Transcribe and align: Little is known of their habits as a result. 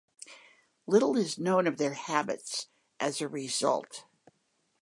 Little 0.87 1.15
is 1.15 1.37
known 1.37 1.67
of 1.67 1.77
their 1.77 1.93
habits 1.93 2.69
as 2.99 3.21
a 3.21 3.27
result. 3.27 4.05